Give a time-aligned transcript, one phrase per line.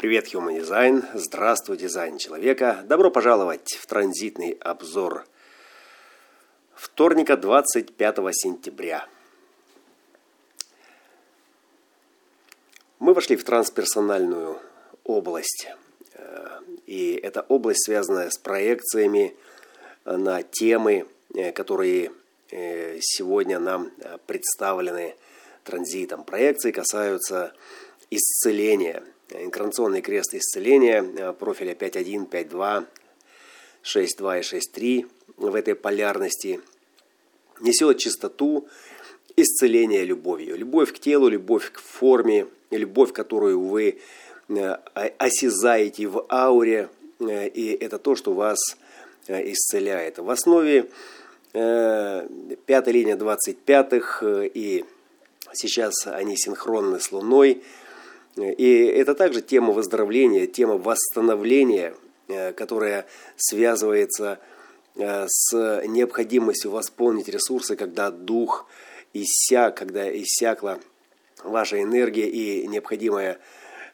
[0.00, 1.04] Привет, Human Design!
[1.12, 2.82] Здравствуй, дизайн человека!
[2.88, 5.26] Добро пожаловать в транзитный обзор
[6.74, 9.06] вторника, 25 сентября.
[12.98, 14.58] Мы вошли в трансперсональную
[15.04, 15.68] область.
[16.14, 19.36] Э, и эта область, связанная с проекциями
[20.06, 22.10] на темы, э, которые
[22.50, 23.90] э, сегодня нам
[24.26, 25.14] представлены
[25.62, 26.24] транзитом.
[26.24, 27.52] Проекции касаются
[28.10, 29.02] исцеления–
[29.38, 32.86] инкарнационный крест исцеления э, профиля 5.1, 5.2,
[33.82, 36.60] 6.2 и 6.3 в этой полярности
[37.60, 38.68] несет чистоту
[39.36, 40.56] исцеления любовью.
[40.56, 43.98] Любовь к телу, любовь к форме, любовь, которую вы
[44.48, 44.76] э,
[45.18, 46.88] осязаете в ауре,
[47.20, 48.58] э, и это то, что вас
[49.28, 50.18] исцеляет.
[50.18, 50.90] В основе
[51.52, 54.84] пятая линия 25-х, и
[55.52, 57.62] сейчас они синхронны с Луной–
[58.36, 61.94] и это также тема выздоровления, тема восстановления,
[62.28, 64.38] э, которая связывается
[64.96, 68.66] э, с необходимостью восполнить ресурсы, когда дух
[69.12, 70.78] иссяк, когда иссякла
[71.42, 73.38] ваша энергия и необходимое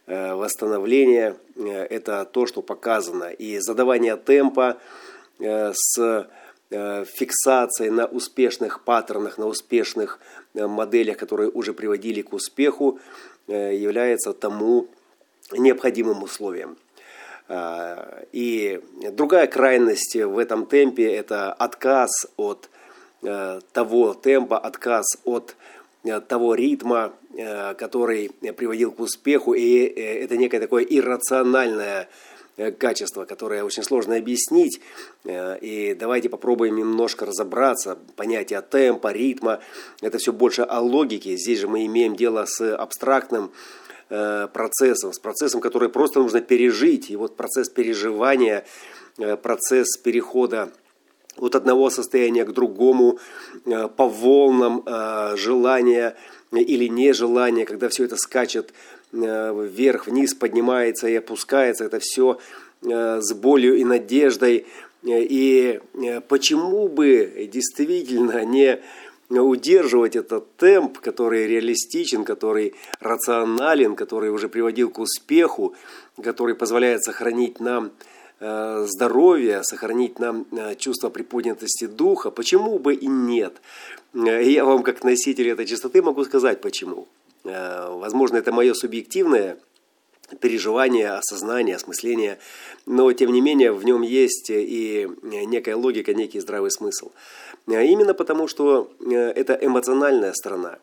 [0.07, 3.31] э, восстановление– это то, что показано.
[3.31, 4.79] И задавание темпа
[5.39, 6.29] с
[6.69, 10.19] фиксацией на успешных паттернах, на успешных
[10.55, 12.99] моделях, которые уже приводили к успеху,
[13.49, 14.89] является тому
[15.53, 16.77] необходимым условием.
[17.49, 18.81] А, и
[19.13, 22.69] другая крайность в этом темпе– это отказ от
[23.23, 25.57] э, того темпа, отказ от
[26.05, 27.13] э, того ритма,
[27.77, 32.09] который приводил к успеху, и это некое такое иррациональное
[32.79, 34.81] качество, которое очень сложно объяснить.
[35.29, 37.99] И давайте попробуем немножко разобраться.
[38.17, 39.61] Понятие темпа, ритма–
[40.01, 41.37] это все больше о логике.
[41.37, 43.53] Здесь же мы имеем дело с абстрактным
[44.09, 47.11] э, процессом, с процессом, который просто нужно пережить.
[47.11, 48.65] И вот процесс переживания,
[49.19, 50.71] э, процесс перехода
[51.37, 53.19] от одного состояния к другому
[53.67, 54.83] э, по волнам
[55.37, 56.17] желания
[56.53, 58.73] или нежелания, когда все это скачет
[59.13, 61.85] Э, вверх, вниз поднимается и опускается.
[61.85, 62.39] Это все
[62.83, 64.67] э, с болью и надеждой.
[65.05, 68.81] И э, почему бы действительно не
[69.29, 75.75] удерживать этот темп, который реалистичен, который рационален, который уже приводил к успеху,
[76.23, 77.91] который позволяет сохранить нам
[78.39, 80.47] здоровье, сохранить нам
[80.77, 83.55] чувство приподнятости духа, почему бы и нет?
[84.13, 87.09] Я вам, как носитель этой частоты, могу сказать почему.
[87.47, 89.59] Э, возможно, это мое субъективное
[90.41, 92.39] переживание, осознание, осмысление,
[92.85, 97.13] но тем не менее в нем есть и некая логика, некий здравый смысл.
[97.69, 100.79] Э, именно потому, что э, это эмоциональная сторона.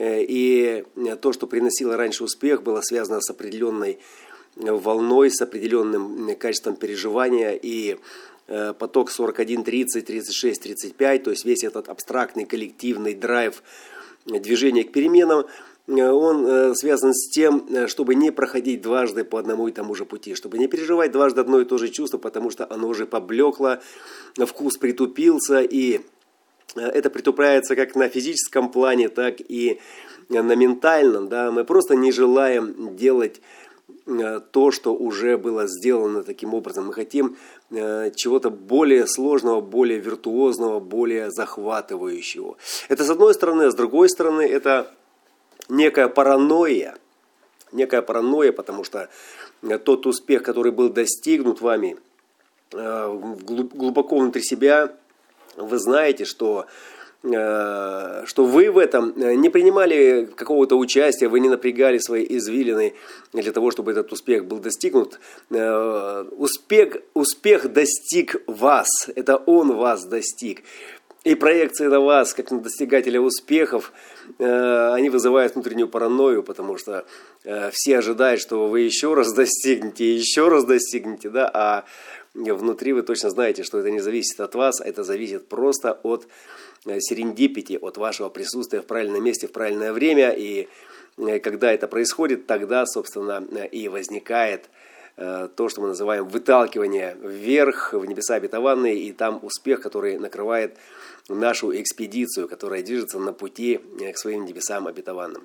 [0.00, 0.84] И
[1.20, 3.98] то, что приносило раньше успех, было связано с определенной
[4.54, 7.98] волной, с определенным качеством переживания и
[8.46, 13.60] поток 41, 30, 36, 35, то есть весь этот абстрактный коллективный драйв
[14.24, 15.46] движения к переменам–
[15.88, 20.04] он э, связан с тем, э, чтобы не проходить дважды по одному и тому же
[20.04, 23.78] пути, чтобы не переживать дважды одно и то же чувство, потому что оно уже поблекло,
[24.36, 26.00] вкус притупился, и
[26.76, 29.80] это притупляется как на физическом плане, так и
[30.28, 31.28] на ментальном.
[31.28, 31.50] Да?
[31.50, 33.40] Мы просто не желаем делать
[34.52, 36.86] то, что уже было сделано таким образом.
[36.86, 37.36] Мы хотим
[37.70, 42.56] чего-то более сложного, более виртуозного, более захватывающего.
[42.88, 44.90] Это с одной стороны, а с другой стороны это
[45.68, 46.96] некая паранойя,
[47.72, 49.08] некая паранойя, потому что
[49.62, 51.96] э, тот успех, который был достигнут вами
[52.72, 54.92] э, глубоко внутри себя,
[55.56, 56.66] вы знаете, что
[57.22, 62.94] э, что вы в этом не принимали какого-то участия, вы не напрягали свои извилины
[63.32, 65.18] для того, чтобы этот успех был достигнут.
[65.50, 70.62] Успех, успех достиг вас, это он вас достиг.
[71.28, 73.92] И проекции на вас, как на достигателя успехов,
[74.38, 77.04] э, они вызывают внутреннюю паранойю, потому что
[77.44, 81.84] э, все ожидают, что вы еще раз достигнете, еще раз достигнете, да, а
[82.32, 86.26] внутри вы точно знаете, что это не зависит от вас, это зависит просто от
[86.86, 90.30] э, серендипити, от вашего присутствия в правильном месте в правильное время.
[90.30, 90.66] И
[91.42, 94.70] когда это происходит, тогда, собственно, и возникает
[95.16, 100.76] то, что мы называем выталкивание вверх, в небеса обетованные, и там успех, который накрывает
[101.34, 105.44] нашу экспедицию, которая движется на пути э, к своим небесам обетованным.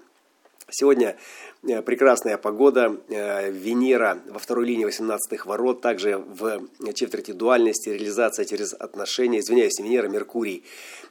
[0.69, 1.18] Сегодня
[1.63, 6.63] э, прекрасная погода, э, Венера во второй линии 18-х ворот, также в
[6.94, 10.63] четверти дуальности, реализация через отношения, извиняюсь, Венера, Меркурий,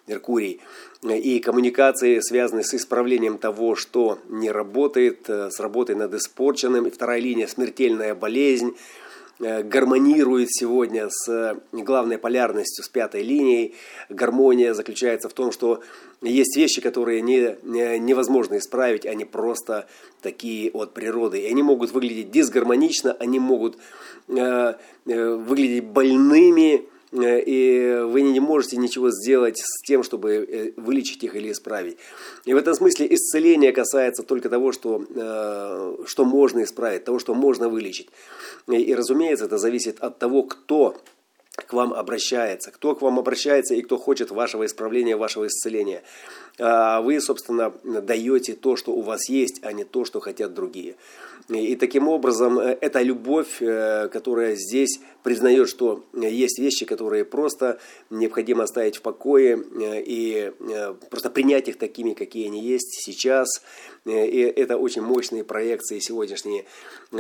[0.06, 0.60] Меркурий.
[1.02, 6.86] И коммуникации, связанные с исправлением того, что не работает, с работой над испорченным.
[6.86, 8.76] И вторая линия– смертельная болезнь,
[9.38, 13.74] гармонирует сегодня с главной полярностью, с пятой линией.
[14.08, 15.82] Гармония заключается в том, что
[16.20, 17.56] есть вещи, которые не,
[17.98, 19.86] невозможно исправить, они просто
[20.20, 21.40] такие от природы.
[21.40, 23.76] И они могут выглядеть дисгармонично, они могут
[24.28, 24.74] э,
[25.06, 31.22] э, выглядеть больными, Э, и вы не можете ничего сделать с тем, чтобы э, вылечить
[31.24, 31.98] их или исправить.
[32.46, 37.34] И в этом смысле исцеление касается только того, что, э, что можно исправить, того, что
[37.34, 38.08] можно вылечить.
[38.66, 40.96] И, разумеется, это зависит от того, кто
[41.54, 46.02] к вам обращается, кто к вам обращается и кто хочет вашего исправления, вашего исцеления.
[46.58, 50.94] А вы, собственно, даете то, что у вас есть, а не то, что хотят другие.
[51.48, 57.78] И таким образом, э, эта любовь, э, которая здесь признает, что есть вещи, которые просто
[58.10, 60.52] необходимо оставить в покое э, и
[61.10, 63.48] просто принять их такими, какие они есть сейчас.
[64.04, 66.64] И это очень мощные проекции сегодняшние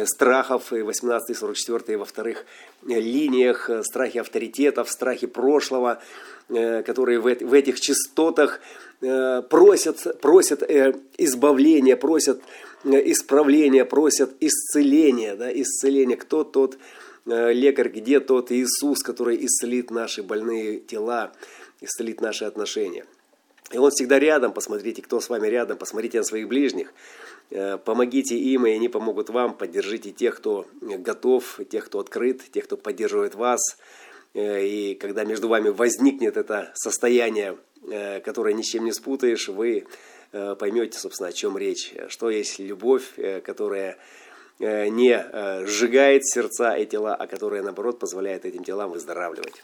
[0.04, 2.44] страхов 18-44 во вторых
[2.84, 6.02] линиях, страхи авторитетов, страхи прошлого,
[6.48, 8.60] которые в этих частотах
[9.48, 10.62] просят, просят
[11.18, 12.42] избавления, просят
[12.84, 16.16] исправления, просят исцеления, да, исцеления.
[16.16, 16.78] Кто тот
[17.26, 21.32] э, лекарь, где тот Иисус, который исцелит наши больные тела,
[21.80, 23.06] исцелит наши отношения.
[23.70, 26.92] И Он всегда рядом, посмотрите, кто с вами рядом, посмотрите на своих ближних,
[27.50, 32.64] э, помогите им, и они помогут вам, поддержите тех, кто готов, тех, кто открыт, тех,
[32.64, 33.60] кто поддерживает вас.
[34.34, 37.56] Э, и когда между вами возникнет это состояние,
[38.24, 39.86] которое ни с чем не спутаешь, вы
[40.32, 41.92] Э, поймете, собственно, о чем речь.
[42.08, 43.98] Что есть любовь, э, которая
[44.58, 49.62] э, не сжигает сердца и тела, а которая, наоборот, позволяет этим телам выздоравливать.